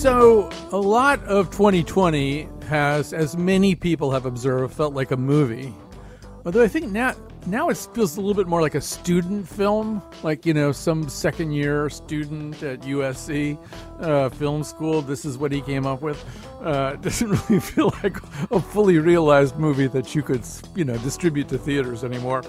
[0.00, 5.74] So, a lot of 2020 has, as many people have observed, felt like a movie.
[6.46, 7.14] Although I think now
[7.46, 11.06] now it feels a little bit more like a student film, like you know some
[11.10, 13.58] second year student at USC
[14.00, 15.02] uh, film school.
[15.02, 16.22] This is what he came up with.
[16.60, 18.16] Uh, doesn't really feel like
[18.50, 20.42] a fully realized movie that you could
[20.74, 22.42] you know distribute to theaters anymore.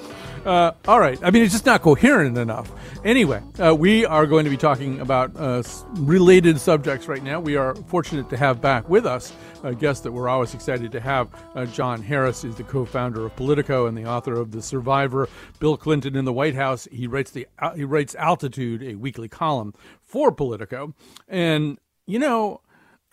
[0.45, 2.72] Uh, all right, I mean it's just not coherent enough.
[3.06, 7.40] Anyway, uh, we are going to be talking about uh, related subjects right now.
[7.40, 9.34] We are fortunate to have back with us
[9.64, 11.30] a guest that we're always excited to have.
[11.56, 15.78] Uh, John Harris is the co-founder of Politico and the author of The Survivor, Bill
[15.78, 16.88] Clinton in the White House.
[16.92, 19.73] He writes the he writes Altitude, a weekly column
[20.12, 20.94] for Politico.
[21.28, 22.62] And you know,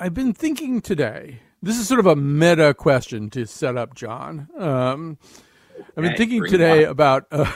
[0.01, 1.41] I've been thinking today.
[1.63, 4.49] This is sort of a meta question to set up, John.
[4.59, 5.19] Um,
[5.97, 7.27] I've been thinking today about.
[7.31, 7.51] Uh,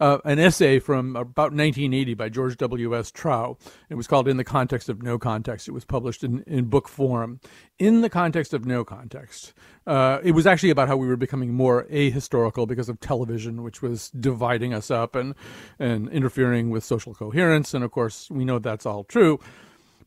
[0.00, 3.10] uh, an essay from about 1980 by George W.S.
[3.10, 3.58] Trow.
[3.88, 5.68] It was called In the Context of No Context.
[5.68, 7.40] It was published in, in book form.
[7.78, 9.52] In the Context of No Context.
[9.86, 13.80] Uh, it was actually about how we were becoming more ahistorical because of television, which
[13.80, 15.34] was dividing us up and,
[15.78, 17.72] and interfering with social coherence.
[17.74, 19.40] And of course, we know that's all true.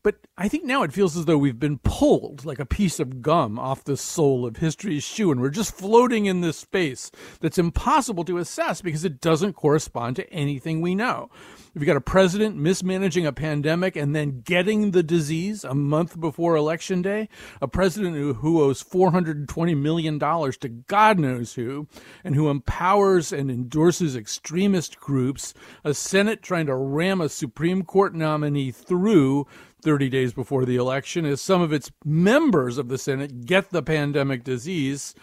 [0.04, 3.22] But I think now it feels as though we've been pulled like a piece of
[3.22, 7.58] gum off the sole of history's shoe, and we're just floating in this space that's
[7.58, 11.30] impossible to assess because it doesn't correspond to anything we know.
[11.72, 16.56] You've got a president mismanaging a pandemic and then getting the disease a month before
[16.56, 17.28] election day,
[17.60, 21.86] a president who, who owes $420 million to God knows who,
[22.24, 25.54] and who empowers and endorses extremist groups,
[25.84, 29.46] a Senate trying to ram a Supreme Court nominee through
[29.82, 33.82] 30 days before the election as some of its members of the Senate get the
[33.82, 35.14] pandemic disease.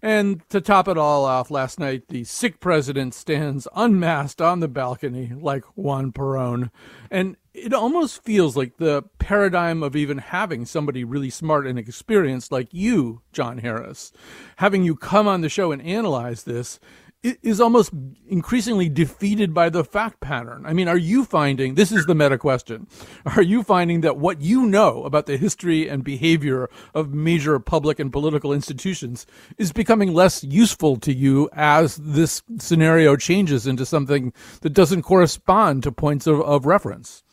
[0.00, 4.68] And to top it all off, last night the sick president stands unmasked on the
[4.68, 6.70] balcony like Juan Perón.
[7.10, 12.52] And it almost feels like the paradigm of even having somebody really smart and experienced
[12.52, 14.12] like you, John Harris,
[14.56, 16.78] having you come on the show and analyze this
[17.22, 17.92] is almost
[18.28, 20.64] increasingly defeated by the fact pattern.
[20.64, 22.86] I mean, are you finding this is the meta question?
[23.26, 27.98] Are you finding that what you know about the history and behavior of major public
[27.98, 34.32] and political institutions is becoming less useful to you as this scenario changes into something
[34.60, 37.24] that doesn't correspond to points of, of reference?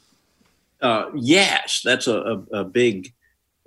[0.81, 3.13] Uh, yes, that's a, a, a big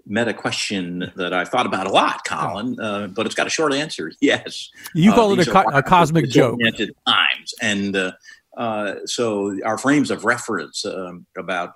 [0.09, 3.73] meta question that I've thought about a lot, Colin, uh, but it's got a short
[3.73, 4.13] answer.
[4.21, 4.71] Yes.
[4.95, 6.59] You call uh, it a, co- a, cosmic joke.
[7.07, 7.55] Times.
[7.63, 8.13] And uh,
[8.57, 11.75] uh, so our frames of reference um, about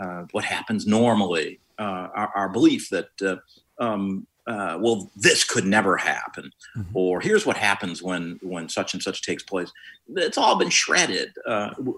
[0.00, 3.40] uh, what happens normally, uh, our, our, belief that,
[3.78, 6.96] um, well, this could never happen, mm-hmm.
[6.96, 9.70] or here's what happens when, when such and such takes place.
[10.16, 11.32] It's all been shredded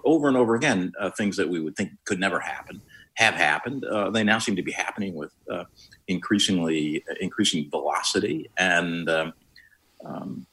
[0.05, 2.81] over and over again, things that we would think could never happen
[3.17, 3.83] have happened.
[3.83, 5.63] Uh, they now seem to be happening with uh,
[6.07, 9.33] increasingly increasing velocity, and um,
[10.05, 10.45] um,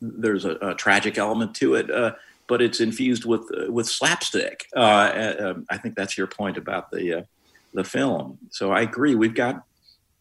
[0.00, 1.90] there's a, a, tragic element to it.
[1.90, 2.12] Uh,
[2.48, 4.66] but it's infused with uh, with slapstick.
[4.76, 7.26] Uh, uh, um, I think that's your point about the
[7.72, 8.38] the film.
[8.50, 9.14] So I agree.
[9.14, 9.64] We've got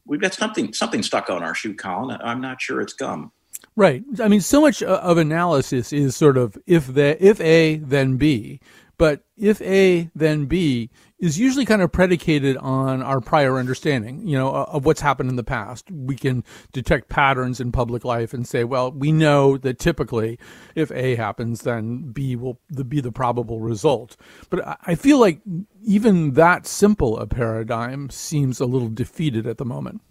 [0.06, 2.20] we've got something something stuck on our shoe, Colin.
[2.24, 3.34] I'm not sure it's gum.
[3.76, 4.04] Right.
[4.24, 8.62] I mean, so much of analysis is sort of if the if A then B,
[8.98, 14.38] but if A then B is usually kind of predicated on our prior understanding, you
[14.38, 15.90] know, of what's happened in the past.
[15.90, 20.38] We can detect patterns in public life and say, well, we know that typically
[20.76, 24.18] if A happens, then B will be the probable result.
[24.50, 25.40] But I feel like
[25.84, 30.02] even that simple a paradigm seems a little defeated at the moment.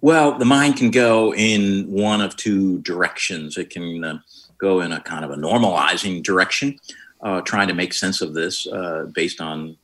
[0.00, 3.56] Well, the mind can go in one of two directions.
[3.56, 4.18] It can uh,
[4.58, 6.78] go in a kind of a normalizing direction,
[7.22, 9.76] uh, trying to make sense of this uh, based on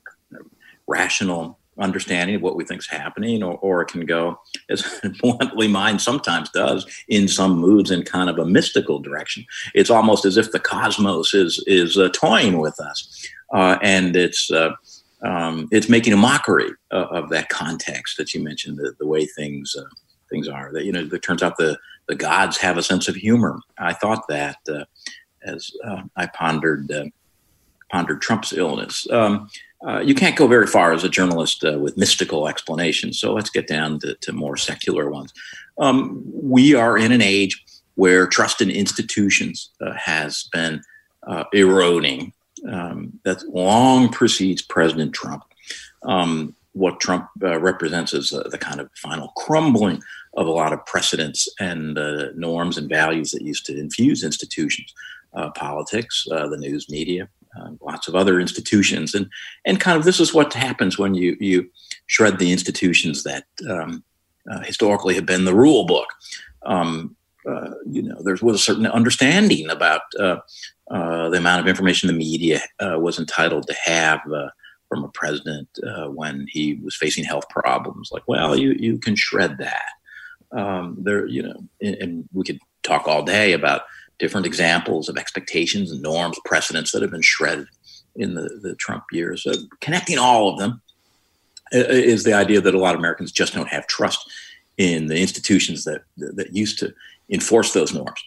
[0.86, 4.38] rational understanding of what we think is happening, or, or it can go,
[4.68, 9.44] as bluntly mind sometimes does, in some moods in kind of a mystical direction.
[9.74, 14.50] It's almost as if the cosmos is is uh, toying with us, uh, and it's
[14.50, 14.72] uh,
[15.22, 19.24] um, it's making a mockery of, of, that context that you mentioned, the, the way
[19.24, 19.84] things uh,
[20.28, 20.72] things are.
[20.72, 23.58] That you know, it turns out the the gods have a sense of humor.
[23.78, 24.84] I thought that uh,
[25.44, 26.90] as uh, I pondered
[27.92, 29.06] pondered Trump's illness.
[29.10, 29.48] Um,
[29.86, 33.18] uh, you can't go very far as a journalist uh, with mystical explanations.
[33.18, 35.32] So let's get down to, to more secular ones.
[35.78, 37.62] Um, we are in an age
[37.96, 40.82] where trust in institutions uh, has been
[41.26, 42.32] uh, eroding.
[42.68, 45.42] Um, that long precedes President Trump.
[46.04, 50.00] Um, what Trump uh, represents is uh, the kind of final crumbling
[50.34, 51.98] of a lot of precedents and
[52.34, 54.94] norms and values that used to infuse institutions,
[55.54, 59.28] politics, the news media, uh, lots of other institutions, and
[59.64, 61.68] and kind of this is what happens when you you
[62.06, 64.02] shred the institutions that um,
[64.50, 66.08] uh, historically have been the rule book.
[66.64, 67.16] Um,
[67.48, 70.36] uh, you know, there was a certain understanding about uh,
[70.90, 74.20] uh, the amount of information the media uh, was entitled to have
[74.88, 75.68] from a president
[76.08, 78.10] when he was facing health problems.
[78.12, 79.90] Like, well, you you can shred that.
[80.52, 83.82] Um, there, you know, and, and we could talk all day about
[84.22, 87.66] different examples of expectations and norms, precedents that have been shredded
[88.14, 89.44] in the, the Trump years.
[89.44, 90.80] Uh, connecting all of them
[91.72, 94.30] is the idea that a lot of Americans just don't have trust
[94.78, 96.94] in the institutions that that used to
[97.28, 98.22] enforce those norms.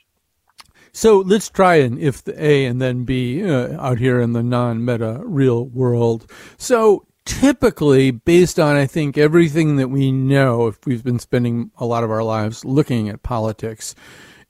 [0.92, 4.44] So let's try and if the A and then B uh, out here in the
[4.44, 6.30] non-meta real world.
[6.58, 11.86] So typically, based on I think everything that we know, if we've been spending a
[11.86, 13.96] lot of our lives looking at politics,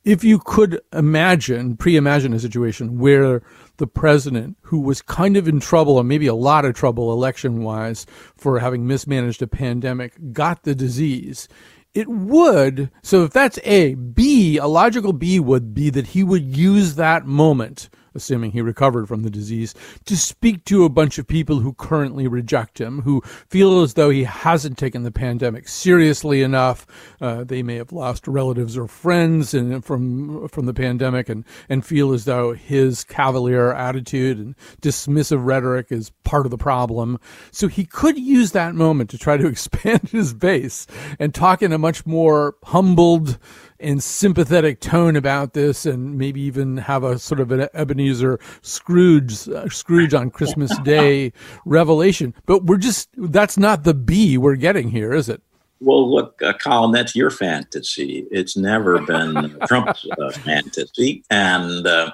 [0.05, 3.41] if you could imagine, pre-imagine a situation where
[3.77, 8.05] the president, who was kind of in trouble, or maybe a lot of trouble election-wise
[8.37, 11.49] for having mismanaged a pandemic, got the disease,
[11.95, 12.91] it would.
[13.01, 17.25] So if that's A, B, a logical B would be that he would use that
[17.25, 19.75] moment assuming he recovered from the disease,
[20.05, 24.09] to speak to a bunch of people who currently reject him, who feel as though
[24.09, 26.87] he hasn't taken the pandemic seriously enough.
[27.21, 31.85] Uh, they may have lost relatives or friends in, from from the pandemic, and and
[31.85, 37.19] feel as though his cavalier attitude and dismissive rhetoric is part of the problem.
[37.51, 40.87] So he could use that moment to try to expand his base
[41.19, 43.37] and talk in a much more humbled
[43.79, 49.47] and sympathetic tone about this, and maybe even have a sort of an Ebenezer Scrooge
[49.49, 51.33] uh, Scrooge on Christmas Day
[51.65, 52.33] revelation.
[52.45, 55.41] But we're just that's not the B we're getting here, is it?
[55.81, 58.25] Well, look, uh, Colin, that's your fantasy.
[58.31, 62.11] It's never been Trump's uh, fantasy, and uh,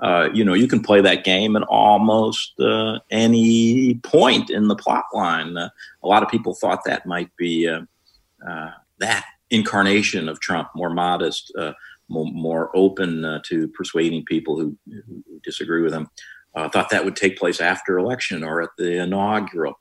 [0.00, 4.76] uh, you know you can play that game at almost uh, any point in the
[4.76, 5.56] plot line.
[5.56, 5.70] a
[6.02, 7.66] lot of people thought that might be
[8.98, 11.72] that incarnation of Trump, more modest, uh,
[12.08, 16.08] more, more, open uh, to persuading people who, who disagree with him.
[16.54, 19.78] Uh, thought that would take place after election or at the inaugural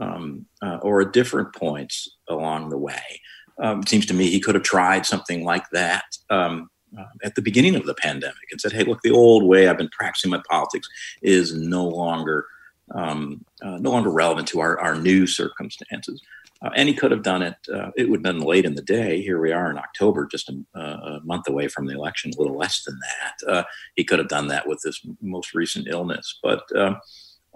[0.00, 3.20] um, uh, or at different points along the way.
[3.60, 7.34] Um, it seems to me he could have tried something like that um, uh, at
[7.34, 10.30] the beginning of the pandemic and said, "Hey, look, the old way I've been practicing
[10.30, 10.88] my politics
[11.22, 12.46] is no longer
[12.94, 16.20] um, uh, no longer relevant to our, our new circumstances."
[16.64, 17.56] Uh, and he could have done it.
[17.72, 19.20] Uh, it would have been late in the day.
[19.20, 22.56] Here we are in October, just a, a month away from the election, a little
[22.56, 23.52] less than that.
[23.52, 23.64] Uh,
[23.96, 26.38] he could have done that with this most recent illness.
[26.42, 27.00] But, um,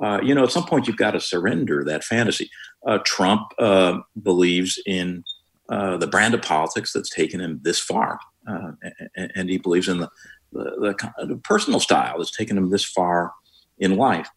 [0.02, 2.50] uh, you know, at some point you've got to surrender that fantasy.
[2.84, 5.24] Uh, Trump uh, believes in
[5.68, 8.18] the brand of politics that's taken him this far.
[8.46, 10.08] And, and, he believes in the,
[10.52, 13.32] the, the, the, personal style that's taken him this far
[13.78, 14.28] in life.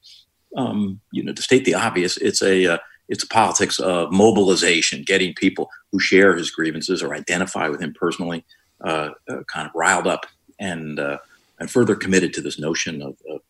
[0.57, 5.33] Um, you know, to state the obvious, it's a it's a politics of mobilization, getting
[5.33, 8.45] people who share his grievances or identify with him personally,
[8.81, 10.25] uh, uh, kind of riled up
[10.59, 11.17] and uh,
[11.59, 13.41] and further committed to this notion of, of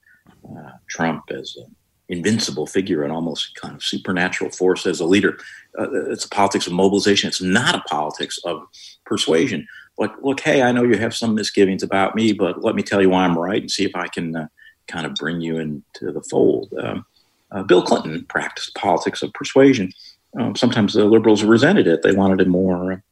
[0.58, 1.76] uh, Trump as an
[2.08, 5.38] invincible figure and almost kind of supernatural force as a leader.
[5.78, 7.28] Uh, it's a politics of mobilization.
[7.28, 8.66] It's not a politics of
[9.06, 9.68] persuasion.
[9.98, 13.02] Like, look, hey, I know you have some misgivings about me, but let me tell
[13.02, 14.48] you why I'm right and see if I can uh,
[14.88, 16.74] kind of bring you into the fold.
[16.82, 17.06] Um,
[17.52, 19.92] uh, Bill Clinton practiced politics of persuasion.
[20.40, 22.02] Um, sometimes the liberals resented it.
[22.04, 23.04] They wanted a more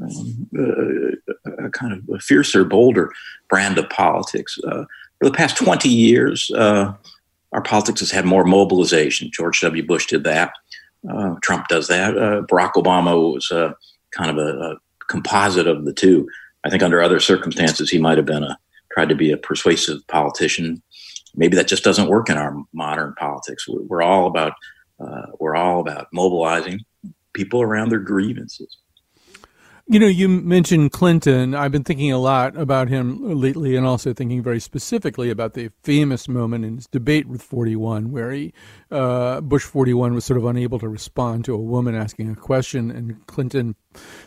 [0.00, 3.12] um, uh, a kind of a fiercer, bolder
[3.48, 4.58] brand of politics.
[4.64, 4.84] Uh,
[5.18, 6.92] for the past 20 years, uh,
[7.52, 9.30] our politics has had more mobilization.
[9.32, 9.84] George W.
[9.84, 10.52] Bush did that.
[11.08, 12.16] Uh, Trump does that.
[12.16, 13.48] Uh, Barack Obama was
[14.12, 14.76] kind of a, a,
[15.08, 16.26] composite of the two.
[16.64, 18.56] I think under other circumstances, he might have been a
[18.92, 20.82] tried to be a persuasive politician
[21.34, 23.66] maybe that just doesn't work in our modern politics.
[23.68, 24.52] We're all about
[25.00, 26.80] uh, we're all about mobilizing
[27.32, 28.78] people around their grievances.
[29.88, 31.54] You know, you mentioned Clinton.
[31.54, 35.70] I've been thinking a lot about him lately and also thinking very specifically about the
[35.82, 38.54] famous moment in his debate with 41, where he
[38.92, 42.90] uh, Bush 41 was sort of unable to respond to a woman asking a question,
[42.90, 43.74] and Clinton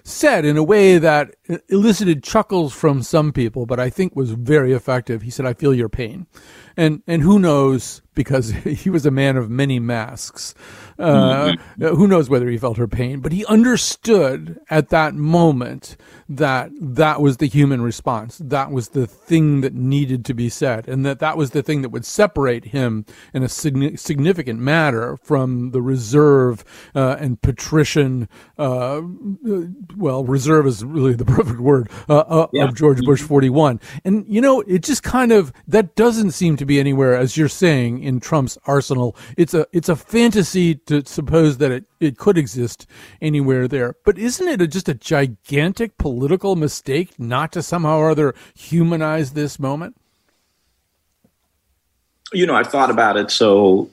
[0.03, 1.35] said in a way that
[1.69, 5.21] elicited chuckles from some people, but I think was very effective.
[5.21, 6.27] He said, "I feel your pain,"
[6.75, 10.55] and and who knows because he was a man of many masks.
[10.97, 11.85] Uh, mm-hmm.
[11.85, 15.97] Who knows whether he felt her pain, but he understood at that moment
[16.29, 18.39] that that was the human response.
[18.43, 21.81] That was the thing that needed to be said, and that that was the thing
[21.81, 28.29] that would separate him in a significant matter from the reserve uh, and patrician.
[28.57, 29.01] Uh,
[29.95, 32.65] well, reserve is really the perfect word uh, uh, yeah.
[32.65, 33.79] of George Bush 41.
[34.03, 37.49] And you know, it just kind of that doesn't seem to be anywhere, as you're
[37.49, 39.15] saying in Trump's arsenal.
[39.37, 42.87] It's a it's a fantasy to suppose that it, it could exist
[43.21, 43.95] anywhere there.
[44.05, 49.33] But isn't it a, just a gigantic political mistake not to somehow or other humanize
[49.33, 49.95] this moment?
[52.33, 53.89] You know, I've thought about it so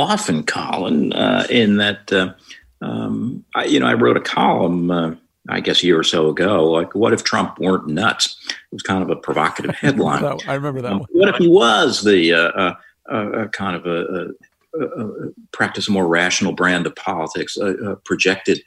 [0.00, 2.32] often, Colin, uh, in that, uh,
[2.80, 5.14] um, I, you know, I wrote a column, uh,
[5.48, 8.36] I guess a year or so ago, like, what if Trump weren't nuts?
[8.48, 10.24] It was kind of a provocative headline.
[10.46, 11.06] I remember that um.
[11.10, 12.74] What if he was the uh, uh,
[13.10, 14.30] uh, kind of a,
[14.74, 17.58] a, a, practice a more rational brand of politics,
[18.04, 18.62] projected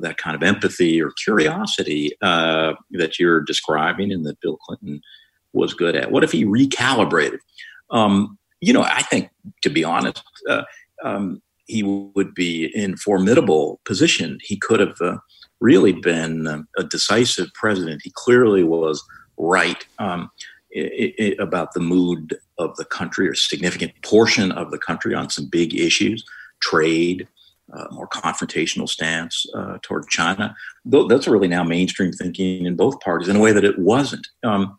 [0.00, 5.00] that kind of empathy or curiosity that you're describing and that Bill Clinton
[5.52, 6.10] was good at?
[6.10, 7.38] What if he recalibrated?
[7.90, 9.30] Um, you know, I think,
[9.62, 10.62] to be honest, uh,
[11.02, 14.38] um, he would be in formidable position.
[14.42, 15.18] He could have uh,
[15.60, 18.02] really been a decisive president.
[18.04, 19.02] He clearly was
[19.36, 20.30] right um,
[20.70, 25.30] it, it, about the mood of the country or significant portion of the country on
[25.30, 26.24] some big issues,
[26.60, 27.26] trade,
[27.72, 30.54] uh, more confrontational stance uh, toward China.
[30.84, 34.26] That's really now mainstream thinking in both parties in a way that it wasn't.
[34.44, 34.78] Um,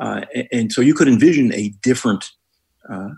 [0.00, 2.30] uh, and, and, so you could envision a different
[2.88, 3.08] uh,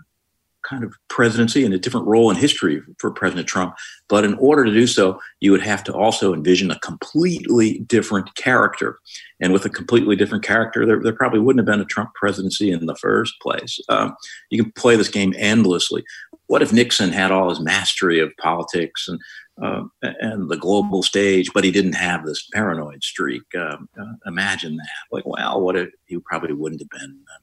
[0.71, 3.75] kind of presidency and a different role in history for President Trump.
[4.07, 8.33] But in order to do so, you would have to also envision a completely different
[8.35, 8.97] character.
[9.41, 12.71] And with a completely different character, there, there probably wouldn't have been a Trump presidency
[12.71, 13.79] in the first place.
[13.89, 14.15] Um,
[14.49, 16.03] you can play this game endlessly.
[16.47, 19.19] What if Nixon had all his mastery of politics and
[19.61, 23.43] uh, and the global stage, but he didn't have this paranoid streak?
[23.53, 25.03] Uh, uh, imagine that.
[25.11, 27.39] Like, well, what if he probably wouldn't have been uh,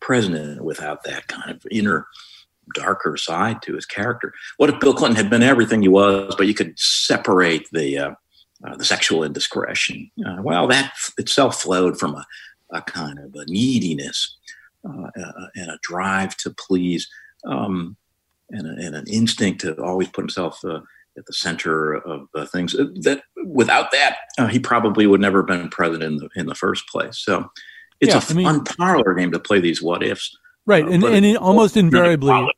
[0.00, 2.06] president without that kind of inner
[2.74, 4.32] darker side to his character.
[4.56, 8.14] What if Bill Clinton had been everything he was, but you could separate the uh,
[8.64, 10.10] uh, the sexual indiscretion?
[10.26, 12.24] Uh, well, that itself flowed from a,
[12.72, 14.36] a kind of a neediness
[14.88, 17.08] uh, uh, and a drive to please,
[17.46, 17.96] um,
[18.50, 20.80] and, a, and, an instinct to always put himself uh,
[21.16, 22.72] at the center of things.
[22.72, 24.16] That without that,
[24.50, 27.18] he probably would never have been president in the in the first place.
[27.18, 27.50] So.
[28.00, 30.88] It's yeah, a fun I mean, parlor game to play these what ifs Right, uh,
[30.88, 32.48] and and almost invariably,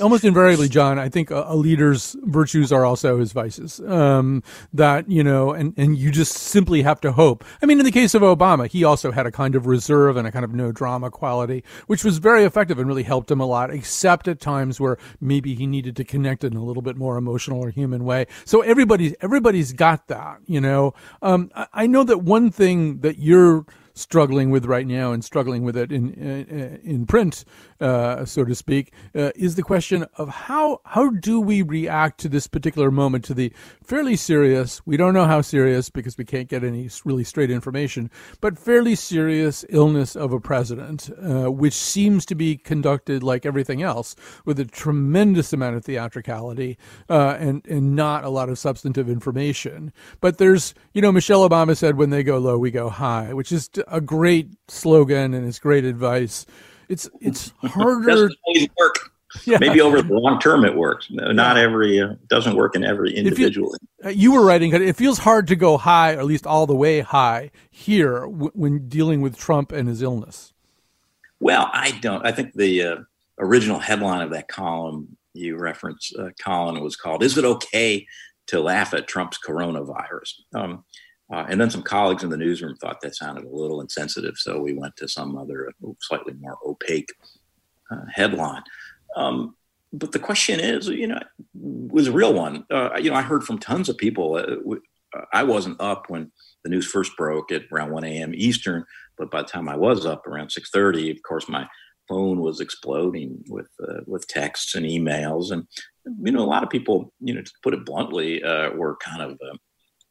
[0.00, 3.80] almost invariably, John, I think a, a, leader's virtues are also his vices.
[3.80, 7.44] Um, that you know, and and you just simply have to hope.
[7.62, 10.26] I mean, in the case of Obama, he also had a kind of reserve and
[10.26, 13.46] a kind of no drama quality, which was very effective and really helped him a
[13.46, 13.70] lot.
[13.70, 17.60] Except at times where maybe he needed to connect in a little bit more emotional
[17.60, 18.26] or human way.
[18.44, 20.38] So everybody's everybody's got that.
[20.46, 23.66] You know, um, I, I know that one thing that you're
[23.98, 27.44] struggling with right now and struggling with it in in, in print,
[27.80, 32.28] uh, so to speak, uh, is the question of how how do we react to
[32.28, 33.52] this particular moment, to the
[33.82, 34.80] fairly serious.
[34.86, 38.94] We don't know how serious because we can't get any really straight information, but fairly
[38.94, 44.14] serious illness of a president, uh, which seems to be conducted like everything else
[44.44, 46.78] with a tremendous amount of theatricality
[47.08, 49.92] uh, and and not a lot of substantive information.
[50.20, 53.52] But there's you know Michelle Obama said when they go low we go high, which
[53.52, 56.46] is a great slogan and it's great advice.
[56.88, 58.30] It's it's harder.
[58.46, 59.12] always work.
[59.44, 59.58] Yeah.
[59.60, 61.08] Maybe over the long term it works.
[61.10, 63.74] Not every uh, doesn't work in every individual.
[64.02, 66.66] You, uh, you, were writing it feels hard to go high, or at least all
[66.66, 70.54] the way high here w- when dealing with Trump and his illness.
[71.40, 72.24] Well, I don't.
[72.24, 72.96] I think the uh,
[73.38, 78.06] original headline of that column you referenced, uh, Colin, was called "Is it okay
[78.46, 80.84] to laugh at Trump's coronavirus?" Um,
[81.32, 84.60] uh, and then some colleagues in the newsroom thought that sounded a little insensitive, so
[84.60, 87.12] we went to some other slightly more opaque
[87.90, 88.62] uh, headline.
[89.16, 89.54] Um,
[89.92, 91.20] but the question is, you know,
[91.54, 92.64] was a real one.
[92.70, 94.36] Uh, you know, I heard from tons of people.
[94.36, 94.76] Uh,
[95.16, 96.30] uh, I wasn't up when
[96.64, 98.32] the news first broke at around 1 a.m.
[98.34, 98.84] Eastern,
[99.16, 101.66] but by the time I was up around 6:30, of course, my
[102.08, 105.66] phone was exploding with uh, with texts and emails, and
[106.22, 109.38] you know, a lot of people, you know, to put it bluntly, were kind of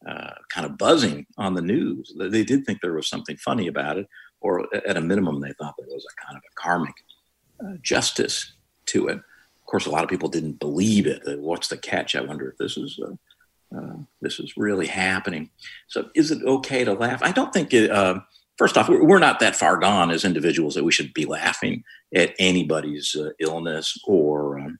[0.06, 2.12] uh, kind of buzzing on the news.
[2.16, 4.08] They did think there was something funny about it,
[4.40, 6.94] or at a minimum, they thought there was a kind of a karmic
[7.64, 8.52] uh, justice
[8.86, 9.16] to it.
[9.16, 11.22] Of course, a lot of people didn't believe it.
[11.40, 12.14] What's the catch?
[12.14, 15.50] I wonder if this is uh, uh, this is really happening.
[15.88, 17.22] So, is it okay to laugh?
[17.22, 17.90] I don't think it.
[17.90, 18.20] Uh,
[18.56, 22.34] first off, we're not that far gone as individuals that we should be laughing at
[22.38, 24.78] anybody's uh, illness or, um,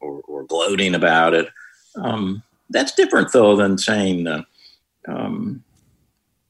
[0.00, 1.48] or, or gloating about it.
[1.96, 4.42] Um, that's different, though, than saying uh,
[5.08, 5.62] um,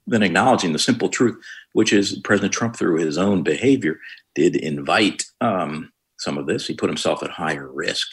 [0.07, 3.99] than acknowledging the simple truth, which is President Trump, through his own behavior,
[4.35, 6.67] did invite um, some of this.
[6.67, 8.09] He put himself at higher risk.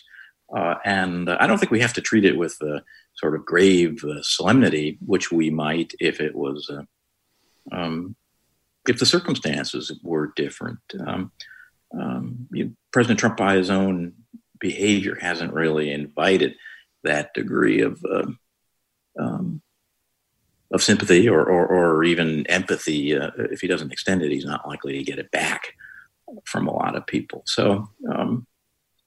[0.56, 2.82] Uh, and I don't think we have to treat it with the
[3.16, 8.16] sort of grave uh, solemnity, which we might if it was, uh, um,
[8.88, 10.80] if the circumstances were different.
[11.06, 11.32] Um,
[12.00, 14.14] um, you, President Trump, by his own
[14.60, 16.56] behavior, hasn't really invited
[17.04, 18.40] that degree of um,
[19.20, 19.62] um,
[20.72, 23.16] of sympathy or, or, or even empathy.
[23.16, 25.74] Uh, if he doesn't extend it, he's not likely to get it back
[26.46, 27.44] from a lot of people.
[27.46, 28.46] So, um,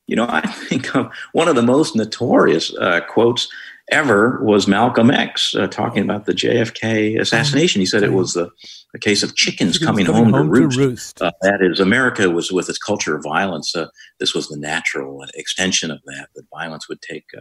[0.06, 3.48] you know, I think of one of the most notorious uh, quotes
[3.90, 7.80] ever was Malcolm X uh, talking about the JFK assassination.
[7.80, 8.48] He said it was a,
[8.94, 10.78] a case of chickens, chickens coming, coming, home, home to roost.
[10.78, 11.22] To roost.
[11.22, 13.74] Uh, that is, America was with its culture of violence.
[13.74, 17.40] Uh, this was the natural extension of that, that violence would take uh,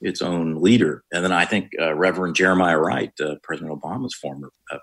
[0.00, 1.04] its own leader.
[1.12, 4.78] And then I think uh, Reverend Jeremiah Wright, uh, President Obama's former uh,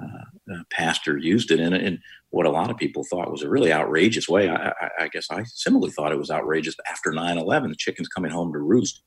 [0.00, 1.98] uh, uh, pastor, used it in, in
[2.30, 4.48] what a lot of people thought was a really outrageous way.
[4.48, 8.08] I, I, I guess I similarly thought it was outrageous after 9 11, the chickens
[8.08, 9.02] coming home to roost.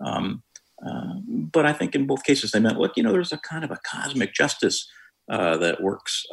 [0.00, 0.42] Um,
[0.84, 3.64] uh, but I think in both cases they meant, look, you know, there's a kind
[3.64, 4.88] of a cosmic justice
[5.28, 6.26] that works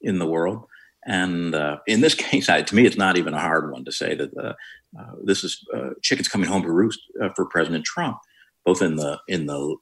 [0.00, 0.64] in the world.
[1.08, 3.92] And uh, in this case, I, to me, it's not even a hard one to
[3.92, 4.52] say that uh,
[4.96, 8.18] uh, this is uh, chickens coming home to roost uh, for President Trump,
[8.64, 9.76] both in the in the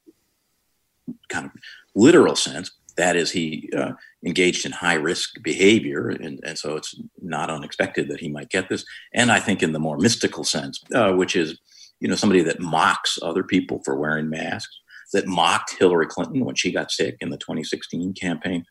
[1.28, 1.52] kind of
[1.94, 3.92] literal sense, that is, he uh,
[4.24, 8.68] engaged in high risk behavior, and, and so it's not unexpected that he might get
[8.68, 8.84] this.
[9.12, 11.58] And I think in the more mystical sense, which is,
[12.00, 14.80] you know, somebody that mocks other people for wearing masks,
[15.12, 18.64] that mocked Hillary Clinton when she got sick in the 2016 campaign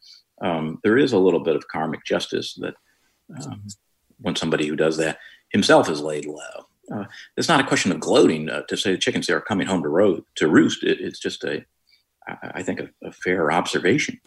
[0.45, 2.75] um, there is a little bit of karmic justice that
[3.43, 3.63] um,
[4.19, 5.17] when somebody who does that
[5.49, 6.67] himself is laid low.
[6.93, 9.81] Uh, it's not a question of gloating uh, to say the chickens are coming home
[9.81, 10.83] to, ro- to roost.
[10.83, 11.65] It, it's just a,
[12.27, 14.19] I think, a, a, fair observation.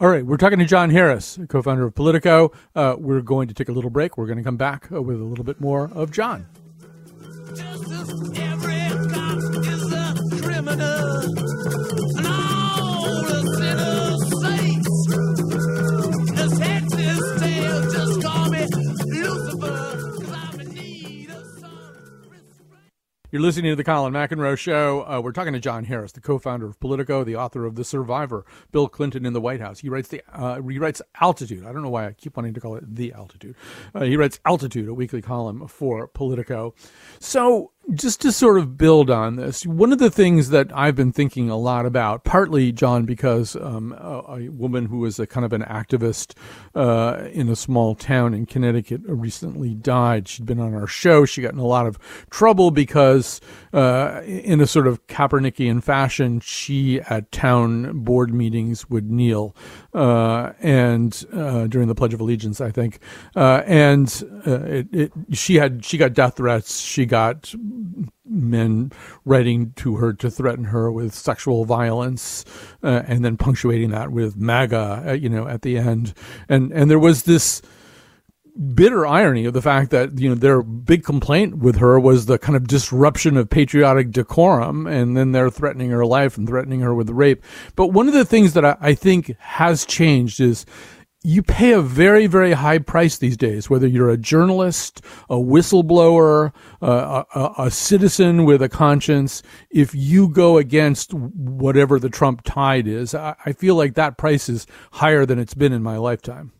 [0.00, 2.52] All right, we're talking to John Harris, co-founder of Politico.
[2.74, 4.16] Uh, we're going to take a little break.
[4.16, 6.46] We're going to come back uh, with a little bit more of John.
[23.32, 25.06] You're listening to the Colin McEnroe Show.
[25.06, 28.44] Uh, we're talking to John Harris, the co-founder of Politico, the author of The Survivor,
[28.72, 29.78] Bill Clinton in the White House.
[29.78, 31.64] He writes the uh, he writes Altitude.
[31.64, 33.54] I don't know why I keep wanting to call it The Altitude.
[33.94, 36.74] Uh, he writes Altitude, a weekly column for Politico.
[37.20, 41.12] So just to sort of build on this, one of the things that I've been
[41.12, 45.44] thinking a lot about, partly, John, because um, a, a, woman who was a kind
[45.44, 46.34] of an activist
[46.74, 50.28] uh, in a small town in Connecticut recently died.
[50.28, 51.24] She'd been on our show.
[51.24, 51.98] She got in a lot of
[52.30, 53.40] trouble because,
[53.72, 59.54] uh, in a sort of Kaepernickian fashion, she at town board meetings would kneel
[59.92, 63.00] uh, and uh, during the Pledge of Allegiance, I think,
[63.34, 66.80] uh, and uh, it, it, she had she got death threats.
[66.80, 67.52] She got
[68.24, 68.92] men
[69.24, 72.44] writing to her to threaten her with sexual violence,
[72.82, 76.14] uh, and then punctuating that with MAGA, uh, you know, at the end.
[76.48, 77.62] And and there was this
[78.74, 82.38] bitter irony of the fact that you know their big complaint with her was the
[82.38, 86.94] kind of disruption of patriotic decorum, and then they're threatening her life and threatening her
[86.94, 87.42] with rape.
[87.76, 90.66] But one of the things that I, I think has changed is
[91.22, 96.52] you pay a very, very high price these days, whether you're a journalist, a whistleblower,
[96.80, 99.42] uh, a, a, citizen with a conscience.
[99.70, 104.48] If you go against whatever the Trump tide is, I, I feel like that price
[104.48, 106.52] is higher than it's been in my lifetime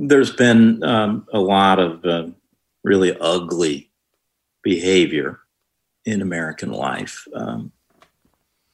[0.00, 2.26] there's been um, a lot of uh,
[2.82, 3.90] really ugly
[4.62, 5.40] behavior
[6.06, 7.70] in American life um,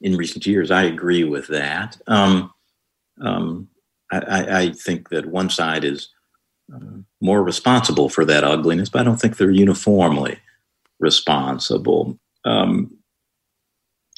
[0.00, 0.70] in recent years.
[0.70, 1.98] I agree with that.
[2.06, 2.52] Um,
[3.20, 3.68] um
[4.10, 6.08] I, I, think that one side is
[6.72, 10.38] uh, more responsible for that ugliness, but I don't think they're uniformly
[10.98, 12.18] responsible.
[12.44, 12.96] Um,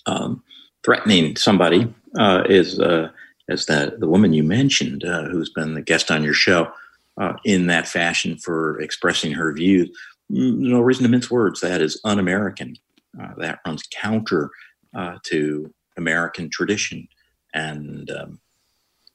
[0.06, 0.42] um,
[0.84, 3.10] threatening somebody uh, is, uh,
[3.48, 6.70] as the, the woman you mentioned, uh, who's been the guest on your show,
[7.20, 9.90] uh, in that fashion for expressing her views.
[10.30, 11.60] No reason to mince words.
[11.60, 12.76] That is un American.
[13.38, 14.50] That runs counter
[15.24, 17.08] to American tradition.
[17.54, 18.40] And, um,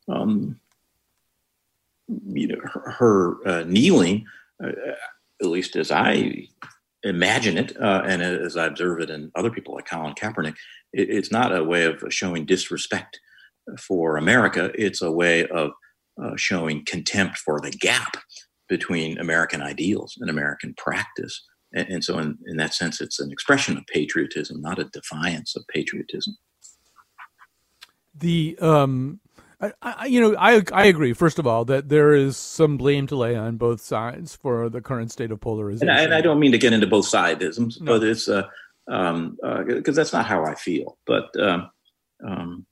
[0.07, 0.59] um,
[2.07, 4.25] you know, her, her uh, kneeling
[4.63, 4.71] uh,
[5.41, 6.47] at least as I
[7.03, 10.55] imagine it, uh, and as I observe it in other people like Colin Kaepernick,
[10.93, 13.19] it, it's not a way of showing disrespect
[13.79, 14.71] for America.
[14.75, 15.71] It's a way of
[16.21, 18.17] uh, showing contempt for the gap
[18.69, 21.43] between American ideals and American practice.
[21.73, 25.55] And, and so, in, in that sense, it's an expression of patriotism, not a defiance
[25.55, 26.37] of patriotism.
[28.15, 29.19] The um,
[29.81, 31.13] I, I, you know, I I agree.
[31.13, 34.81] First of all, that there is some blame to lay on both sides for the
[34.81, 35.89] current state of polarization.
[35.89, 37.97] And I, and I don't mean to get into both sidisms, no.
[37.97, 38.43] but it's uh,
[38.89, 40.97] um, because uh, that's not how I feel.
[41.05, 41.71] But um,
[42.25, 42.65] um,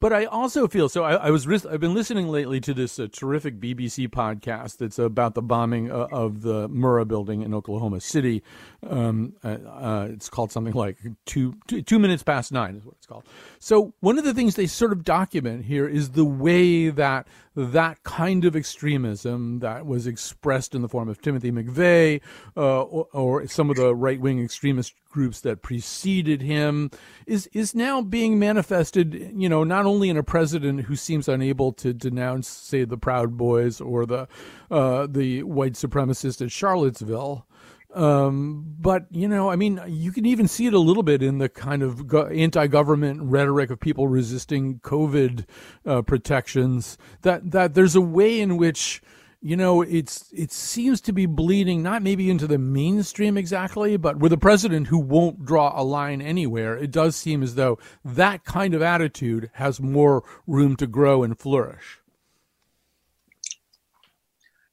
[0.00, 1.04] but I also feel so.
[1.04, 5.34] I, I was I've been listening lately to this uh, terrific BBC podcast that's about
[5.34, 8.42] the bombing uh, of the Murrah building in Oklahoma City.
[8.88, 12.94] Um, uh, uh, it's called something like two, two, two minutes past nine is what
[12.96, 13.24] it's called.
[13.58, 17.28] So one of the things they sort of document here is the way that
[17.66, 22.20] that kind of extremism that was expressed in the form of Timothy McVeigh
[22.56, 26.90] uh, or, or, some of the right wing extremist groups that preceded him
[27.26, 29.32] is is now being manifested.
[29.34, 33.36] You know, not only in a president who seems unable to denounce, say, the Proud
[33.36, 34.28] Boys or the
[34.70, 37.46] uh, the white supremacists at Charlottesville.
[37.94, 41.38] Um, but you know, I mean, you can even see it a little bit in
[41.38, 45.44] the kind of go- anti-government rhetoric of people resisting COVID
[45.84, 46.96] uh, protections.
[47.22, 49.02] That that there's a way in which
[49.40, 54.18] you know it's it seems to be bleeding not maybe into the mainstream exactly, but
[54.18, 58.44] with a president who won't draw a line anywhere, it does seem as though that
[58.44, 61.99] kind of attitude has more room to grow and flourish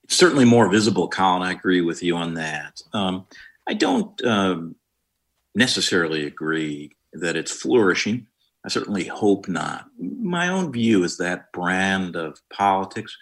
[0.08, 1.41] certainly more visible, Colin.
[1.41, 2.82] I agree with you on that.
[2.93, 3.26] Um,
[3.67, 4.76] I don't um,
[5.56, 8.28] necessarily agree that it's flourishing.
[8.65, 9.86] I certainly hope not.
[10.00, 13.15] My own view is that brand of politics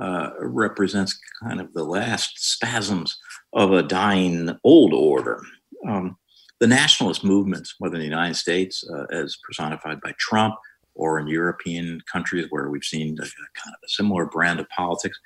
[0.00, 3.18] uh, represents kind of the last spasms
[3.52, 5.42] of a dying old order.
[5.86, 6.16] Um,
[6.60, 10.56] the nationalist movements, whether in the United States uh, as personified by Trump
[10.94, 15.18] or in European countries where we've seen a, kind of a similar brand of politics,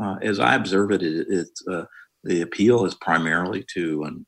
[0.00, 1.84] uh, as I observe it, it, it uh,
[2.24, 4.26] the appeal is primarily to an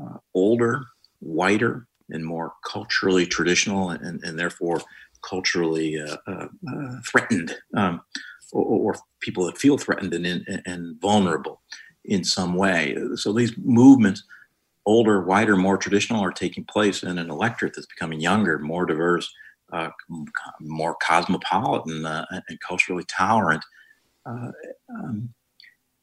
[0.00, 0.84] uh, older,
[1.20, 4.80] whiter, and more culturally traditional, and, and therefore
[5.22, 8.00] culturally uh, uh, uh, threatened, um,
[8.52, 11.62] or, or, people that feel threatened and, and, and, vulnerable
[12.04, 12.96] in some way.
[13.14, 14.24] So these movements,
[14.84, 19.32] older, whiter, more traditional, are taking place in an electorate that's becoming younger, more diverse,
[20.60, 23.64] more cosmopolitan, and culturally tolerant.
[24.24, 24.52] Uh,
[24.88, 25.28] um,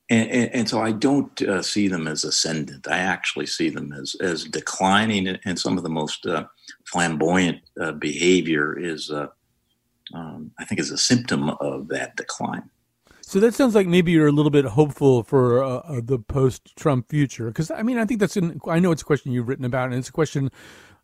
[0.10, 2.88] and, and, and, so I don't uh, see them as ascendant.
[2.88, 6.46] I actually see them as, as declining, and some of the most uh,
[6.86, 9.28] flamboyant uh, behavior is, uh,
[10.14, 12.70] um, I think, is a symptom of that decline.
[13.22, 17.46] So that sounds like maybe you're a little bit hopeful for uh, the post-Trump future,
[17.46, 19.90] because I mean, I think that's an, I know it's a question you've written about,
[19.90, 20.50] and it's a question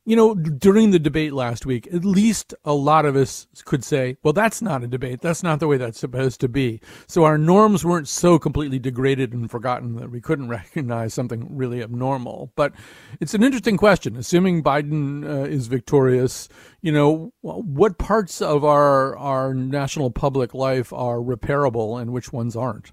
[0.05, 4.17] you know, during the debate last week, at least a lot of us could say,
[4.21, 5.19] well, that's not a debate.
[5.21, 6.79] That's not the way that's supposed to be.
[7.07, 11.81] So our norms weren't so completely degraded and forgotten that we couldn't recognize something really
[11.81, 12.51] abnormal.
[12.55, 12.73] But
[13.19, 14.15] it's an interesting question.
[14.15, 16.49] Assuming Biden uh, is victorious,
[16.81, 22.55] you know, what parts of our, our national public life are repairable and which ones
[22.55, 22.91] aren't?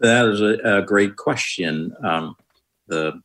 [0.00, 1.94] That is a, a great question.
[2.04, 2.36] Um,
[2.86, 3.22] the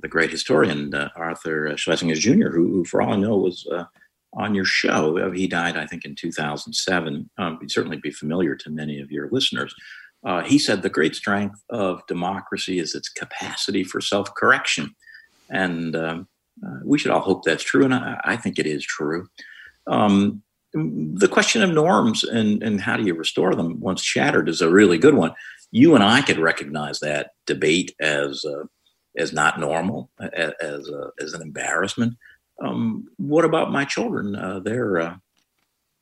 [0.00, 3.84] the great historian uh, Arthur Schlesinger Jr., who, who, for all I know, was uh,
[4.34, 5.30] on your show.
[5.32, 7.30] He died, I think, in 2007.
[7.38, 9.74] Um, he'd certainly be familiar to many of your listeners.
[10.24, 14.94] Uh, he said the great strength of democracy is its capacity for self correction.
[15.50, 16.28] And um,
[16.66, 17.84] uh, we should all hope that's true.
[17.84, 19.28] And I, I think it is true.
[19.86, 20.42] Um,
[20.74, 24.70] the question of norms and, and how do you restore them once shattered is a
[24.70, 25.32] really good one.
[25.70, 28.64] You and I could recognize that debate as uh,
[29.16, 32.16] as not normal, as a, as an embarrassment.
[32.62, 34.34] Um, what about my children?
[34.34, 35.16] Uh, they're uh,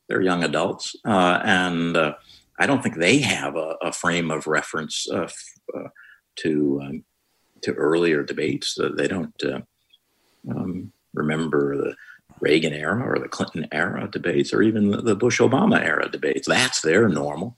[0.09, 2.15] they're young adults, uh, and uh,
[2.59, 5.29] I don't think they have a, a frame of reference uh,
[5.77, 5.89] uh,
[6.37, 7.05] to um,
[7.63, 8.79] to earlier debates.
[8.97, 9.43] they don't
[10.51, 11.95] um, remember the
[12.41, 16.47] Reagan era or the Clinton era debates, or even the, Bush Obama era debates.
[16.47, 17.57] That's their normal.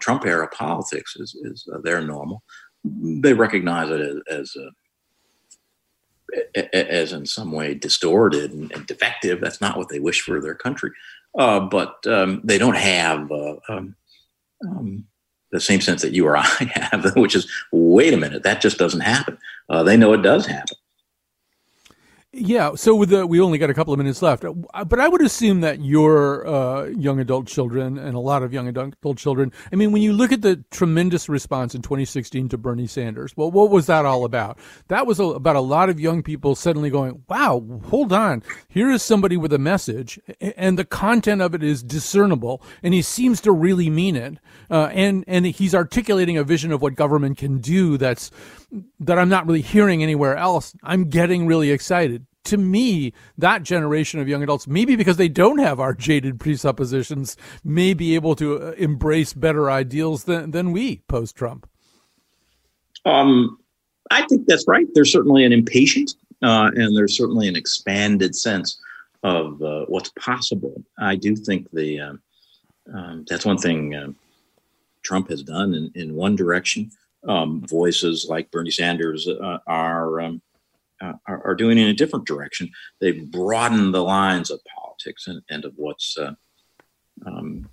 [0.00, 2.42] Trump era politics is is their normal.
[2.84, 4.56] They recognize it as, as
[6.72, 9.40] as in some way distorted and, and, defective.
[9.40, 10.90] That's not what they wish for their country.
[11.38, 13.94] Uh, but um, they don't have uh, um,
[14.66, 15.04] um,
[15.52, 16.42] the same sense that you or I
[16.74, 19.38] have, which is wait a minute, that just doesn't happen.
[19.68, 20.76] Uh, they know it does happen.
[22.38, 25.08] Yeah, so with the we only got a couple of minutes left, uh, but I
[25.08, 29.52] would assume that your uh, young adult children and a lot of young adult children.
[29.72, 33.50] I mean, when you look at the tremendous response in 2016 to Bernie Sanders, well,
[33.50, 34.58] what was that all about?
[34.88, 38.90] That was a, about a lot of young people suddenly going, "Wow, hold on, here
[38.90, 43.40] is somebody with a message, and the content of it is discernible, and he seems
[43.40, 44.36] to really mean it,
[44.70, 48.30] uh, and and he's articulating a vision of what government can do that's."
[48.98, 52.25] that I'm not really hearing anywhere else, I'm getting really excited.
[52.46, 57.36] To me, that generation of young adults, maybe because they don't have our jaded presuppositions,
[57.64, 61.68] may be able to uh, embrace better ideals than, than we post Trump.
[63.04, 63.58] Um,
[64.10, 64.86] I think that's right.
[64.94, 68.80] There's certainly an impatience, uh, and there's certainly an expanded sense
[69.22, 70.82] of uh, what's possible.
[70.98, 72.12] I do think the uh,
[72.92, 74.08] um, that's one thing uh,
[75.02, 76.90] Trump has done in, in one direction
[77.26, 80.42] um, voices like Bernie Sanders uh, are, um,
[81.00, 82.70] uh, are, are doing in a different direction.
[83.00, 86.32] They've broadened the lines of politics and, and of what's uh,
[87.26, 87.68] um,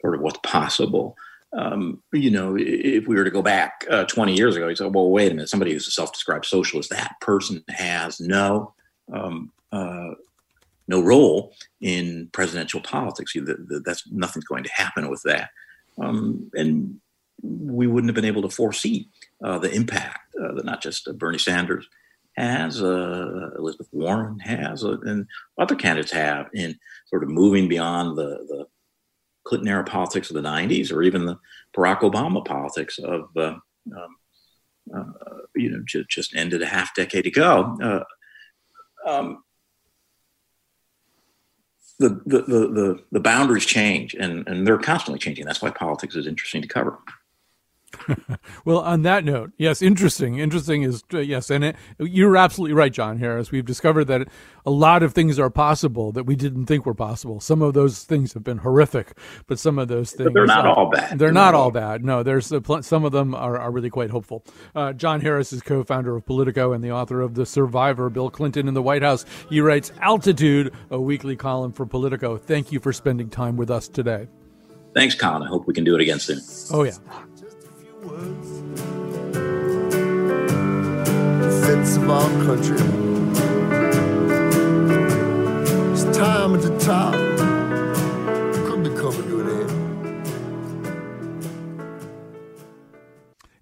[0.00, 1.16] sort of what's possible.
[1.52, 4.86] Um, you know, if we were to go back uh, 20 years ago, you say,
[4.86, 8.74] well, wait a minute, somebody who's a self-described socialist, that person has no
[9.12, 10.10] um, uh,
[10.86, 13.34] no role in presidential politics.
[13.84, 15.50] That's nothing's going to happen with that.
[15.98, 17.00] Um, and
[17.42, 19.08] we wouldn't have been able to foresee
[19.42, 21.88] uh, the impact uh, that not just Bernie Sanders
[22.36, 25.26] has, uh, Elizabeth Warren has, uh, and
[25.58, 28.66] other candidates have in sort of moving beyond the, the
[29.44, 31.38] Clinton era politics of the 90s or even the
[31.76, 33.54] Barack Obama politics of, uh,
[33.96, 35.14] um,
[35.54, 37.76] you know, just, just ended a half decade ago.
[39.06, 39.44] Um,
[41.98, 45.44] the, the, the, the, boundaries change and, and they're constantly changing.
[45.44, 46.98] That's why politics is interesting to cover.
[48.64, 50.38] well, on that note, yes, interesting.
[50.38, 53.50] Interesting is uh, yes, and it, you're absolutely right, John Harris.
[53.50, 54.28] We've discovered that
[54.66, 57.40] a lot of things are possible that we didn't think were possible.
[57.40, 60.66] Some of those things have been horrific, but some of those things but they're not
[60.66, 61.18] all bad.
[61.18, 62.04] They're, not, all bad.
[62.04, 64.44] No, there's pl- some of them are, are really quite hopeful.
[64.74, 68.68] Uh, John Harris is co-founder of Politico and the author of The Survivor: Bill Clinton
[68.68, 69.24] in the White House.
[69.48, 72.36] He writes Altitude, a weekly column for Politico.
[72.36, 74.28] Thank you for spending time with us today.
[74.94, 75.42] Thanks, Colin.
[75.42, 76.40] I hope we can do it again soon.
[76.72, 76.92] Oh yeah.
[81.40, 82.76] Defense of our country.
[85.92, 87.14] It's time at the top.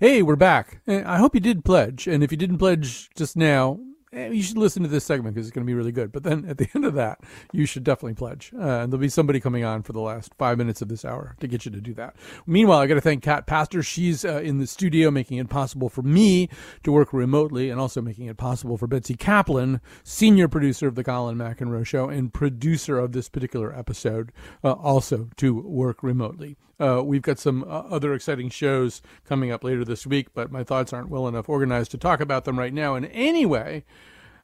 [0.00, 0.80] Hey, we're back.
[0.88, 2.08] I hope you did pledge.
[2.08, 5.46] And if you didn't pledge just now, Eh, you should listen to this segment because
[5.46, 6.12] it's going to be really good.
[6.12, 7.20] But then at the end of that,
[7.52, 8.52] you should definitely pledge.
[8.54, 11.36] Uh, and there'll be somebody coming on for the last five minutes of this hour
[11.40, 12.16] to get you to do that.
[12.46, 13.82] Meanwhile, I got to thank Kat Pastor.
[13.82, 16.48] She's uh, in the studio making it possible for me
[16.84, 21.04] to work remotely and also making it possible for Betsy Kaplan, senior producer of the
[21.04, 26.56] Colin McEnroe Show and producer of this particular episode, uh, also to work remotely.
[26.80, 30.64] Uh, we've got some uh, other exciting shows coming up later this week, but my
[30.64, 32.94] thoughts aren't well enough organized to talk about them right now.
[32.94, 33.84] And anyway,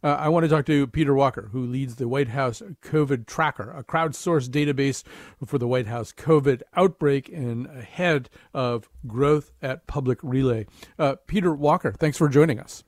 [0.03, 3.71] uh, I want to talk to Peter Walker, who leads the White House COVID Tracker,
[3.71, 5.03] a crowdsourced database
[5.45, 10.67] for the White House COVID outbreak and ahead of growth at Public Relay.
[10.99, 12.85] Uh, Peter Walker, thanks for joining us.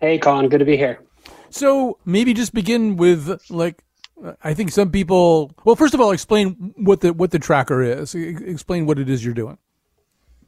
[0.00, 1.00] Hey, Colin, good to be here.
[1.48, 3.83] So maybe just begin with like
[4.42, 5.52] I think some people.
[5.64, 8.14] Well, first of all, explain what the what the tracker is.
[8.14, 9.58] Explain what it is you're doing.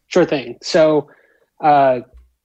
[0.07, 0.57] Sure thing.
[0.63, 1.11] So,
[1.61, 2.01] uh,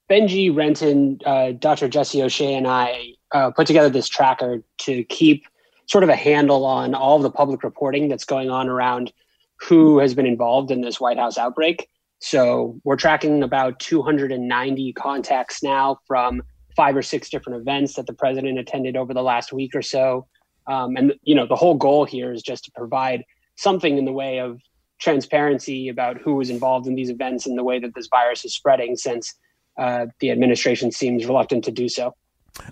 [0.09, 1.87] Benjy Renton, uh, Dr.
[1.87, 5.45] Jesse O'Shea, and I uh, put together this tracker to keep
[5.87, 9.13] sort of a handle on all of the public reporting that's going on around
[9.59, 11.87] who has been involved in this White House outbreak.
[12.19, 16.41] So we're tracking about 290 contacts now from
[16.75, 20.27] five or six different events that the president attended over the last week or so.
[20.67, 23.23] Um, and you know, the whole goal here is just to provide
[23.55, 24.59] something in the way of
[24.99, 28.53] transparency about who was involved in these events and the way that this virus is
[28.53, 29.33] spreading, since
[29.79, 32.13] uh, the administration seems reluctant to do so.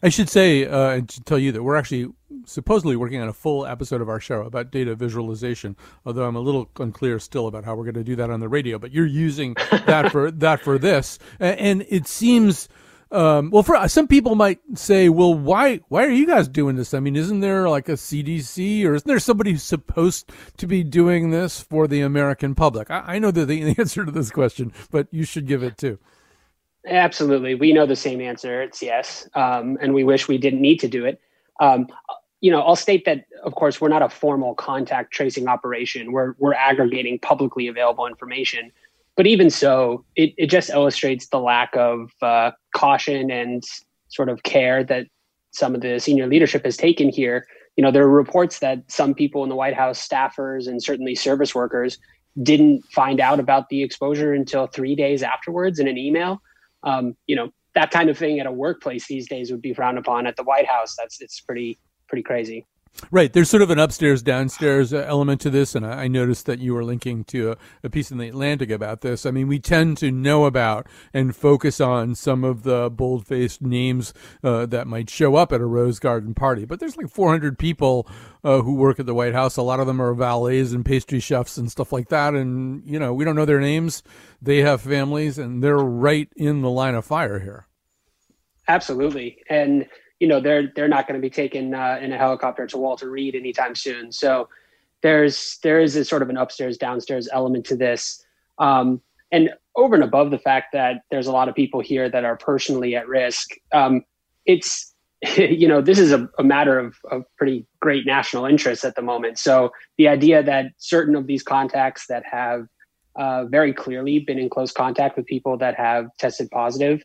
[0.03, 2.07] I should say uh, to tell you that we're actually
[2.45, 5.75] supposedly working on a full episode of our show about data visualization.
[6.05, 8.49] Although I'm a little unclear still about how we're going to do that on the
[8.49, 8.77] radio.
[8.77, 12.67] But you're using that for that for this, and it seems
[13.11, 16.93] um, well, for some people might say, well, why why are you guys doing this?
[16.93, 20.83] I mean, isn't there like a CDC or isn't there somebody who's supposed to be
[20.83, 22.91] doing this for the American public?
[22.91, 25.97] I, I know the, the answer to this question, but you should give it too.
[26.87, 28.61] Absolutely, we know the same answer.
[28.61, 31.19] It's yes, um, and we wish we didn't need to do it.
[31.59, 31.87] Um,
[32.41, 36.11] you know, I'll state that, of course, we're not a formal contact tracing operation.
[36.11, 38.71] We're we're aggregating publicly available information
[39.19, 43.61] but even so, it, it just illustrates the lack of uh, caution and
[44.07, 45.07] sort of care that
[45.51, 47.45] some of the senior leadership has taken here.
[47.75, 51.15] You know, there are reports that some people in the White House, staffers, and certainly
[51.15, 51.97] service workers,
[52.43, 56.41] didn't find out about the exposure until three days afterwards in an email.
[56.83, 59.97] Um, you know, that kind of thing at a workplace these days would be frowned
[59.97, 60.27] upon.
[60.27, 61.77] At the White House, that's it's pretty
[62.07, 62.65] pretty crazy.
[63.11, 63.31] Right.
[63.31, 65.73] There's sort of an upstairs downstairs uh, element to this.
[65.73, 69.01] And I noticed that you were linking to a, a, piece in the Atlantic about
[69.01, 69.25] this.
[69.25, 73.61] I mean, we tend to know about and focus on some of the bold faced
[73.61, 76.65] names uh, that might show up at a Rose Garden party.
[76.65, 78.07] But there's like 400 people
[78.43, 79.57] uh, who work at the White House.
[79.57, 82.33] A lot of them are valets and pastry chefs and stuff like that.
[82.33, 84.03] And, you know, we don't know their names.
[84.41, 87.67] They have families and they're right in the line of fire here.
[88.67, 89.37] Absolutely.
[89.49, 89.87] And,
[90.19, 93.09] you know they're they're not going to be taken uh, in a helicopter to Walter
[93.09, 94.11] Reed anytime soon.
[94.11, 94.49] So
[95.01, 98.23] there's there is a sort of an upstairs downstairs element to this,
[98.57, 99.01] um,
[99.31, 102.35] and over and above the fact that there's a lot of people here that are
[102.35, 103.51] personally at risk.
[103.71, 104.03] Um,
[104.45, 104.93] it's
[105.37, 109.01] you know this is a, a matter of, of pretty great national interest at the
[109.01, 109.39] moment.
[109.39, 112.67] So the idea that certain of these contacts that have
[113.15, 117.03] uh, very clearly been in close contact with people that have tested positive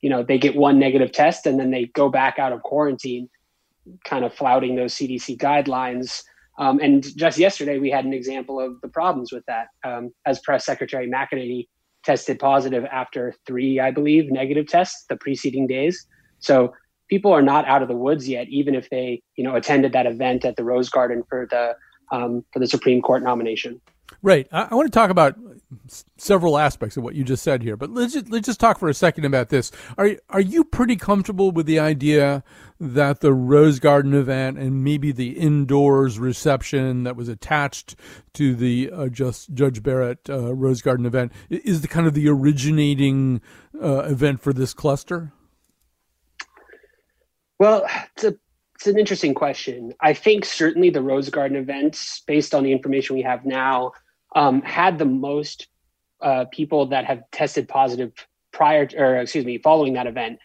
[0.00, 3.28] you know they get one negative test and then they go back out of quarantine
[4.04, 6.22] kind of flouting those cdc guidelines.
[6.58, 9.68] Um, and just yesterday we had an example of the problems with that.
[9.84, 11.68] Um, as press secretary mcenany
[12.04, 16.06] tested positive after three i believe negative tests the preceding days.
[16.38, 16.72] So
[17.08, 20.06] people are not out of the woods yet even if they you know attended that
[20.06, 21.74] event at the rose garden for the
[22.12, 23.80] um, for the supreme court nomination
[24.22, 24.48] Right.
[24.50, 25.36] I, I, want to talk about
[26.16, 28.88] several aspects of what you just said here, but let's just, let's just talk for
[28.88, 29.70] a second about this.
[29.98, 32.42] Are are you pretty comfortable with the idea
[32.80, 37.96] that the Rose Garden event and maybe the indoors reception that was attached
[38.34, 42.28] to the uh, just Judge Barrett uh, Rose Garden event is the kind of the
[42.28, 43.40] originating
[43.80, 45.32] uh, event for this cluster?
[47.58, 48.36] Well, it's a
[48.76, 49.94] it's an interesting question.
[50.00, 53.92] I think certainly the Rose Garden events, based on the information we have now,
[54.34, 55.68] um, had the most
[56.20, 58.12] uh, people that have tested positive
[58.52, 60.38] prior, to, or excuse me, following that event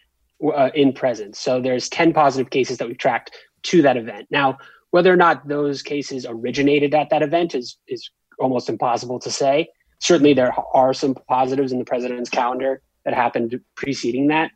[0.55, 1.39] uh, in presence.
[1.39, 4.27] So there's 10 positive cases that we've tracked to that event.
[4.31, 4.57] Now,
[4.91, 9.67] whether or not those cases originated at that event is is almost impossible to say.
[9.99, 14.51] Certainly, there are some positives in the president's calendar that happened preceding that,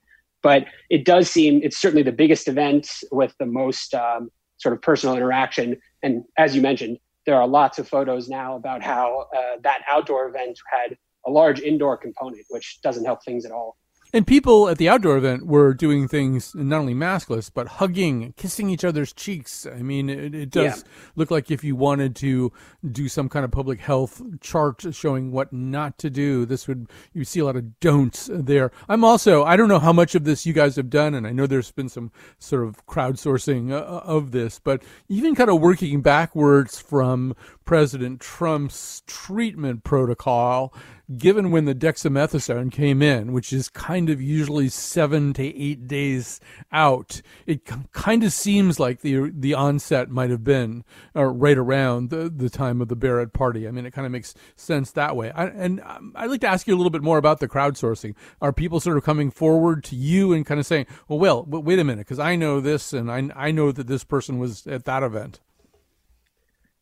[0.45, 4.81] but it does seem it's certainly the biggest event with the most um, sort of
[4.83, 5.75] personal interaction.
[6.03, 10.27] And as you mentioned, there are lots of photos now about how uh, that outdoor
[10.27, 13.75] event had a large indoor component, which doesn't help things at all.
[14.15, 18.69] And people at the outdoor event were doing things not only maskless, but hugging, kissing
[18.69, 19.65] each other's cheeks.
[19.65, 20.91] I mean, it, it does yeah.
[21.17, 22.53] look like if you wanted to
[22.89, 27.25] do some kind of public health chart showing what not to do, this would, you
[27.25, 28.71] see a lot of don'ts there.
[28.87, 31.33] I'm also, I don't know how much of this you guys have done, and I
[31.33, 35.99] know there's been some sort of crowdsourcing uh, of this, but even kind of working
[35.99, 40.73] backwards from President Trump's treatment protocol
[41.17, 46.39] given when the dexamethasone came in, which is kind of usually seven to eight days
[46.71, 50.83] out, it kind of seems like the the onset might have been
[51.15, 53.67] uh, right around the, the time of the Barrett party.
[53.67, 55.31] I mean, it kind of makes sense that way.
[55.31, 58.15] I, and um, I'd like to ask you a little bit more about the crowdsourcing.
[58.41, 61.79] Are people sort of coming forward to you and kind of saying, well, well, wait
[61.79, 64.85] a minute, because I know this and I, I know that this person was at
[64.85, 65.39] that event?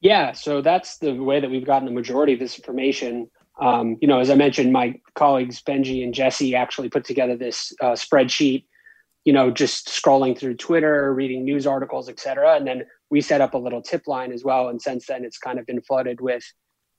[0.01, 3.29] Yeah, so that's the way that we've gotten the majority of this information.
[3.61, 7.73] Um, you know, as I mentioned, my colleagues Benjy and Jesse actually put together this
[7.81, 8.65] uh, spreadsheet.
[9.25, 13.39] You know, just scrolling through Twitter, reading news articles, et cetera, and then we set
[13.39, 14.67] up a little tip line as well.
[14.67, 16.43] And since then, it's kind of been flooded with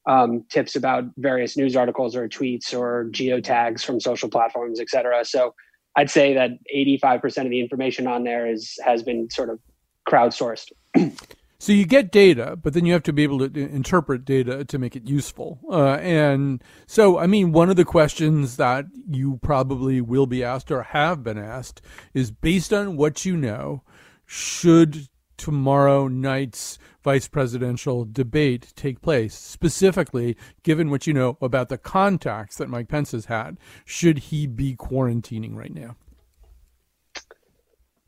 [0.07, 5.25] um, tips about various news articles or tweets or geotags from social platforms, et cetera.
[5.25, 5.55] So
[5.97, 9.61] I'd say that 85% of the information on there is has been sort of
[10.09, 10.73] crowdsourced.
[11.59, 14.79] So you get data, but then you have to be able to interpret data to
[14.79, 15.61] make it useful.
[15.71, 20.71] Uh, and so, I mean, one of the questions that you probably will be asked
[20.71, 21.81] or have been asked
[22.13, 23.83] is based on what you know,
[24.27, 29.35] should tomorrow night's vice presidential debate take place?
[29.35, 34.47] Specifically, given what you know about the contacts that Mike Pence has had, should he
[34.47, 35.97] be quarantining right now?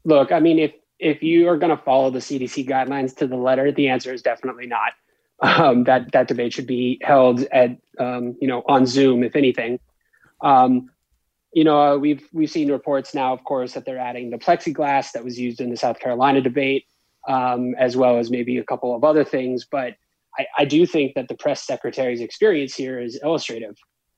[0.05, 3.37] Look, I mean, if if you are going to follow the CDC guidelines to the
[3.37, 4.93] letter, the answer is definitely not.
[5.39, 9.79] Um, that that debate should be held at um, you know on Zoom, if anything.
[10.41, 10.89] Um,
[11.53, 15.13] you know, uh, we've we've seen reports now, of course, that they're adding the plexiglass
[15.13, 16.85] that was used in the South Carolina debate,
[17.29, 19.67] um, as well as maybe a couple of other things.
[19.71, 19.95] But
[20.39, 23.77] I, I do think that the press secretary's experience here is illustrative.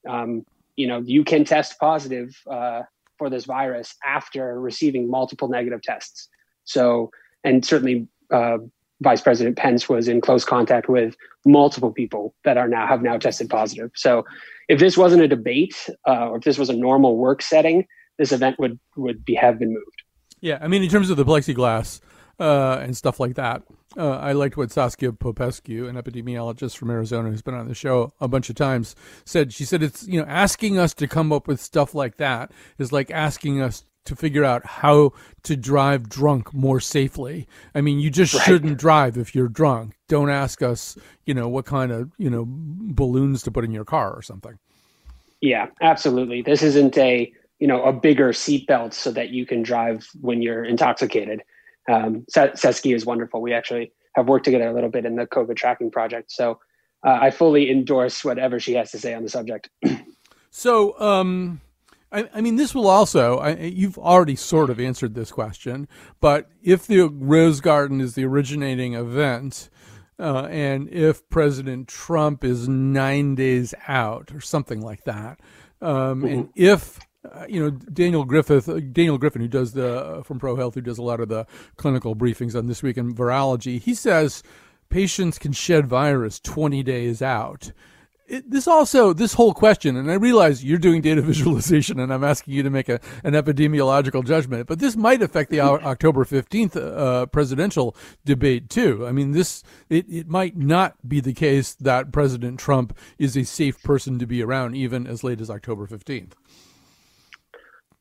[0.09, 0.45] Um,
[0.77, 2.83] you know, you can test positive uh,
[3.19, 6.29] for this virus after receiving multiple negative tests.
[6.69, 7.11] So,
[7.45, 8.59] and certainly uh,
[9.01, 11.17] Vice President Pence was in close contact with
[11.47, 13.91] multiple people that are now have now tested positive.
[13.95, 14.25] So,
[14.69, 17.87] if this wasn't a debate uh, or if this was a normal work setting,
[18.19, 20.03] this event would would be have been moved.
[20.41, 22.01] Yeah, I mean, in terms of the plexiglass
[22.39, 23.63] uh, and stuff like that,
[23.97, 28.13] uh, I liked what Saskia Popescu, an epidemiologist from Arizona who's been on the show
[28.21, 28.95] a bunch of times,
[29.25, 29.53] said.
[29.53, 32.93] She said it's you know asking us to come up with stuff like that is
[32.93, 37.47] like asking us to figure out how to drive drunk more safely.
[37.75, 38.43] I mean, you just right.
[38.43, 39.95] shouldn't drive if you're drunk.
[40.09, 40.97] Don't ask us,
[41.27, 44.59] you know, what kind of, you know, balloons to put in your car or something.
[45.41, 46.43] Yeah, absolutely.
[46.43, 50.65] This isn't a, you know, a bigger seatbelt so that you can drive when you're
[50.65, 51.43] intoxicated.
[51.89, 53.41] Um, Saskia is wonderful.
[53.41, 56.33] We actually have worked together a little bit in the COVID tracking project.
[56.33, 56.59] So
[57.07, 59.71] uh, I fully endorse whatever she has to say on the subject.
[60.51, 61.61] so, um,
[62.11, 65.89] I, I mean, this will also, I, you've already sort of answered this question,
[66.21, 69.69] but if the Rose Garden is the originating event,
[70.19, 75.41] uh, and if President Trump is nine days out or something like that,
[75.81, 76.27] um, mm-hmm.
[76.27, 76.99] and if
[77.31, 80.75] uh, you know Daniel Griffith, uh, Daniel Griffin, who does the uh, from Pro Health,
[80.75, 81.47] who does a lot of the
[81.77, 84.43] clinical briefings on this week in virology, he says
[84.89, 87.73] patients can shed virus 20 days out
[88.29, 92.25] it, this also this whole question, and I realize you're doing data visualization, and I'm
[92.25, 96.77] asking you to make a, an epidemiological judgment, but this might affect the October 15th
[96.77, 99.07] uh, presidential debate too.
[99.07, 103.45] I mean, this it, it might not be the case that President Trump is a
[103.45, 106.33] safe person to be around even as late as October 15th.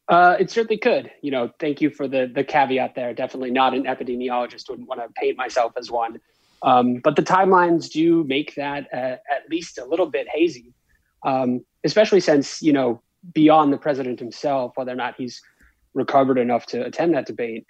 [0.09, 1.11] Uh, it certainly could.
[1.21, 3.13] You know, thank you for the the caveat there.
[3.13, 4.69] Definitely not an epidemiologist.
[4.69, 6.19] Wouldn't want to paint myself as one.
[6.63, 10.73] Um, but the timelines do make that uh, at least a little bit hazy,
[11.25, 13.01] um, especially since, you know,
[13.33, 15.41] beyond the president himself, whether or not he's
[15.93, 17.65] recovered enough to attend that debate,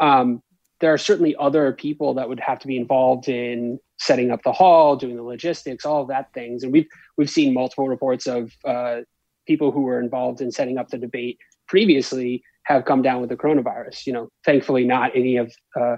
[0.00, 0.42] um,
[0.80, 4.52] there are certainly other people that would have to be involved in setting up the
[4.52, 6.62] hall, doing the logistics, all of that things.
[6.62, 9.00] And we've we've seen multiple reports of uh,
[9.46, 13.36] people who were involved in setting up the debate previously have come down with the
[13.36, 14.06] coronavirus.
[14.06, 15.96] You know, thankfully not any of uh,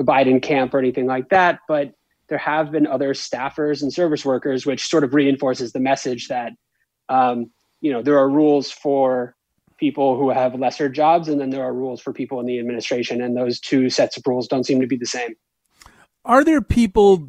[0.00, 1.92] the Biden camp or anything like that, but
[2.30, 6.52] there have been other staffers and service workers, which sort of reinforces the message that
[7.10, 7.50] um,
[7.82, 9.36] you know there are rules for
[9.76, 13.20] people who have lesser jobs, and then there are rules for people in the administration,
[13.20, 15.34] and those two sets of rules don't seem to be the same.
[16.24, 17.28] Are there people?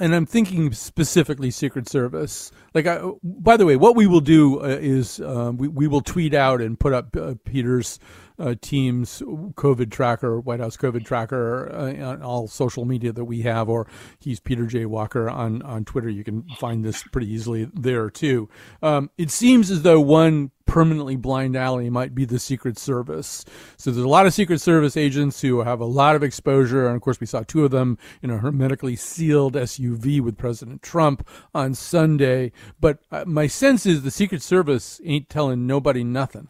[0.00, 2.52] And I'm thinking specifically Secret Service.
[2.72, 6.00] Like, I, by the way, what we will do uh, is um, we we will
[6.00, 7.98] tweet out and put up uh, Peter's
[8.38, 13.42] uh, team's COVID tracker, White House COVID tracker, uh, on all social media that we
[13.42, 13.86] have, or
[14.18, 14.86] he's Peter J.
[14.86, 16.08] Walker on, on Twitter.
[16.08, 18.48] You can find this pretty easily there too.
[18.82, 23.44] Um, it seems as though one permanently blind alley might be the Secret Service.
[23.76, 26.94] So there's a lot of Secret Service agents who have a lot of exposure, and
[26.94, 31.26] of course we saw two of them in a hermetically sealed SUV with President Trump
[31.54, 32.52] on Sunday.
[32.78, 36.48] But uh, my sense is the Secret Service ain't telling nobody nothing.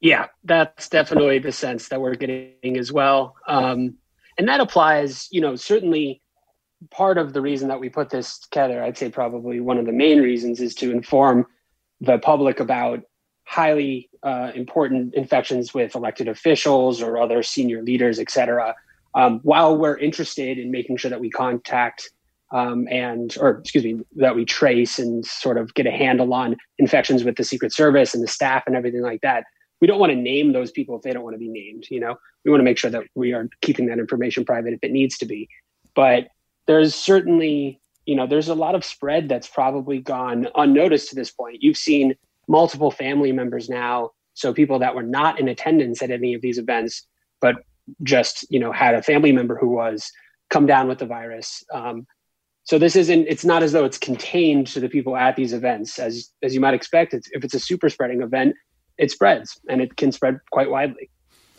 [0.00, 3.34] Yeah, that's definitely the sense that we're getting as well.
[3.48, 3.94] Um,
[4.38, 6.22] and that applies, you know, certainly
[6.90, 9.92] part of the reason that we put this together, I'd say probably one of the
[9.92, 11.46] main reasons is to inform
[12.00, 13.00] the public about
[13.44, 18.76] highly uh, important infections with elected officials or other senior leaders, et cetera.
[19.14, 22.10] Um, while we're interested in making sure that we contact
[22.52, 26.56] um, and, or excuse me, that we trace and sort of get a handle on
[26.78, 29.44] infections with the Secret Service and the staff and everything like that,
[29.80, 32.00] we don't want to name those people if they don't want to be named you
[32.00, 32.16] know?
[32.44, 35.18] We want to make sure that we are keeping that information private if it needs
[35.18, 35.48] to be.
[35.94, 36.28] But
[36.66, 41.30] there's certainly you know there's a lot of spread that's probably gone unnoticed to this
[41.30, 41.62] point.
[41.62, 42.14] You've seen
[42.46, 46.58] multiple family members now so people that were not in attendance at any of these
[46.58, 47.06] events
[47.40, 47.56] but
[48.02, 50.10] just you know had a family member who was
[50.50, 51.64] come down with the virus.
[51.72, 52.06] Um,
[52.64, 55.98] so this isn't it's not as though it's contained to the people at these events.
[55.98, 58.54] As as you might expect it's, if it's a super spreading event
[58.98, 61.10] it spreads and it can spread quite widely.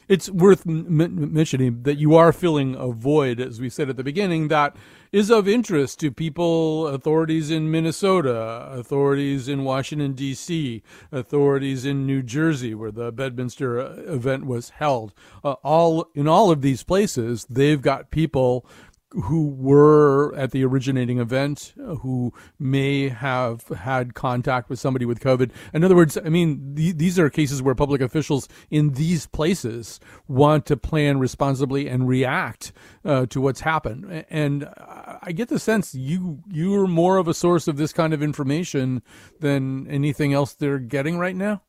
[0.10, 4.04] It's worth m- mentioning that you are filling a void, as we said at the
[4.04, 4.76] beginning, that
[5.12, 10.82] is of interest to people, authorities in Minnesota, authorities in Washington, D.C.,
[11.12, 15.14] authorities in New Jersey, where the Bedminster uh, event was held.
[15.44, 18.66] Uh, all In all of these places, they've got people
[19.12, 25.52] who were at the originating event who may have had contact with somebody with COVID.
[25.74, 30.00] In other words, I mean, th- these are cases where public officials in these places
[30.28, 32.72] want to plan responsibly and react
[33.04, 34.26] uh, to what's happened.
[34.30, 38.14] And I get the sense you you are more of a source of this kind
[38.14, 39.02] of information
[39.40, 41.64] than anything else they're getting right now.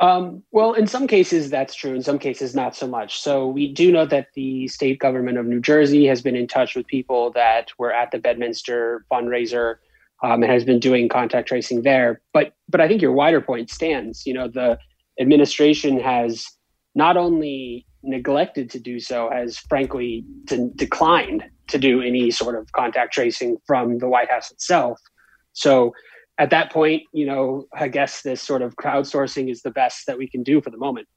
[0.00, 1.92] Um, well, in some cases, that's true.
[1.94, 3.20] In some cases, not so much.
[3.20, 6.76] So, we do know that the state government of New Jersey has been in touch
[6.76, 9.76] with people that were at the Bedminster fundraiser
[10.22, 12.20] um, and has been doing contact tracing there.
[12.32, 14.24] But, but I think your wider point stands.
[14.24, 14.78] You know, the
[15.20, 16.46] administration has
[16.94, 22.70] not only neglected to do so, has frankly de- declined to do any sort of
[22.72, 25.00] contact tracing from the White House itself.
[25.52, 25.92] So,
[26.38, 30.18] at that point, you know, I guess this sort of crowdsourcing is the best that
[30.18, 31.08] we can do for the moment.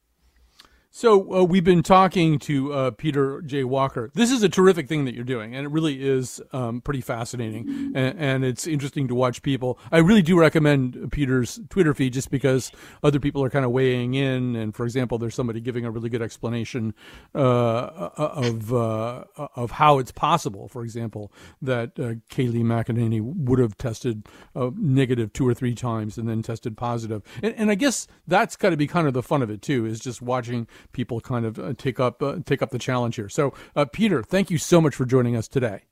[0.93, 3.63] So uh, we've been talking to uh, Peter J.
[3.63, 4.11] Walker.
[4.13, 7.93] This is a terrific thing that you're doing, and it really is um, pretty fascinating,
[7.95, 9.79] and, and, it's interesting to watch people.
[9.89, 12.73] I really do recommend Peter's Twitter feed just because
[13.03, 16.09] other people are kind of weighing in, and for example, there's somebody giving a really
[16.09, 16.93] good explanation
[17.33, 19.23] uh, of uh,
[19.55, 21.31] of how it's possible, for example,
[21.61, 24.27] that uh, Kayleigh McEnany would have tested
[24.57, 27.23] uh, negative two or three times and then tested positive.
[27.23, 29.61] positive, and, and I guess that's got to be kind of the fun of it
[29.61, 33.15] too, is just watching people kind of uh, take up uh, take up the challenge
[33.15, 33.29] here.
[33.29, 35.83] So, uh, Peter, thank you so much for joining us today.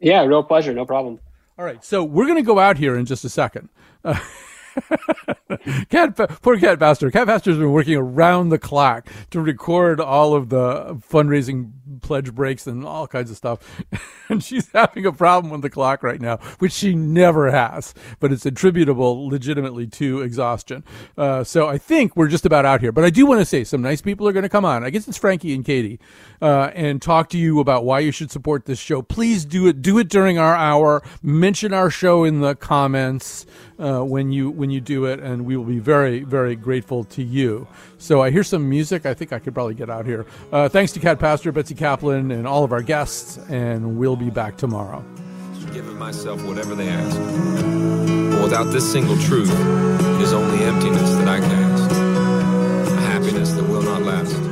[0.00, 0.72] Yeah, real pleasure.
[0.74, 1.20] No problem.
[1.58, 3.70] All right, so we're going to go out here in just a second.
[5.88, 7.10] Cat, poor Cat Pastor.
[7.10, 12.66] Cat Pastor's been working around the clock to record all of the fundraising pledge breaks
[12.66, 13.82] and all kinds of stuff.
[14.28, 18.32] and she's having a problem with the clock right now, which she never has, but
[18.32, 20.84] it's attributable legitimately to exhaustion.
[21.16, 22.92] Uh, so I think we're just about out here.
[22.92, 24.84] But I do want to say some nice people are going to come on.
[24.84, 26.00] I guess it's Frankie and Katie,
[26.42, 29.02] uh, and talk to you about why you should support this show.
[29.02, 29.82] Please do it.
[29.82, 31.02] Do it during our hour.
[31.22, 33.46] Mention our show in the comments
[33.78, 37.22] uh, when you when you do it, and we will be very very grateful to
[37.22, 37.66] you.
[37.98, 39.06] So I hear some music.
[39.06, 40.26] I think I could probably get out here.
[40.52, 44.30] Uh, thanks to Cat Pastor Betsy Kaplan and all of our guests, and we'll be
[44.30, 45.04] back tomorrow.
[45.72, 47.16] Giving myself whatever they ask.
[48.32, 53.82] But without this single truth, it is only emptiness that I a happiness that will
[53.82, 54.45] not last.